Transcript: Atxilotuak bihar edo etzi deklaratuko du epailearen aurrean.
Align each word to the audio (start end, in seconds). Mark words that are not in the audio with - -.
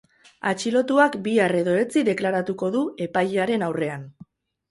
Atxilotuak 0.51 1.17
bihar 1.27 1.53
edo 1.59 1.75
etzi 1.81 2.03
deklaratuko 2.09 2.71
du 2.77 2.81
epailearen 3.07 3.67
aurrean. 3.67 4.09